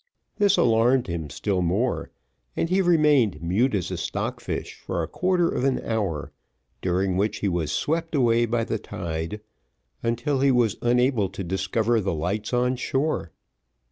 This 0.39 0.57
alarmed 0.57 1.05
him 1.05 1.29
still 1.29 1.61
more, 1.61 2.09
and 2.57 2.69
he 2.71 2.81
remained 2.81 3.39
mute 3.39 3.75
as 3.75 3.91
a 3.91 3.97
stockfish 3.97 4.73
for 4.79 5.03
a 5.03 5.07
quarter 5.07 5.47
of 5.47 5.63
an 5.63 5.79
hour, 5.85 6.31
during 6.81 7.17
which 7.17 7.41
he 7.41 7.47
was 7.47 7.71
swept 7.71 8.15
away 8.15 8.47
by 8.47 8.63
the 8.63 8.79
tide 8.79 9.41
until 10.01 10.39
he 10.39 10.49
was 10.51 10.77
unable 10.81 11.29
to 11.29 11.43
discover 11.43 12.01
the 12.01 12.15
lights 12.15 12.51
on 12.51 12.77
shore. 12.77 13.31